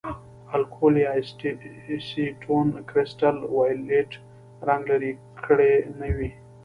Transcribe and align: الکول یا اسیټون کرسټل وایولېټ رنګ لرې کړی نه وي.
الکول 0.55 0.93
یا 1.05 1.11
اسیټون 1.97 2.67
کرسټل 2.89 3.37
وایولېټ 3.55 4.11
رنګ 4.67 4.83
لرې 4.91 5.11
کړی 5.45 5.73
نه 5.99 6.07
وي. 6.15 6.29